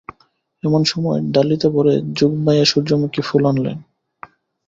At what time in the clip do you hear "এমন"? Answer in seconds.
0.63-0.81